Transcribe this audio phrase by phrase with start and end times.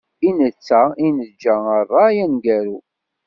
[0.27, 1.55] I netta i neǧǧa
[1.87, 2.77] rray aneggaru.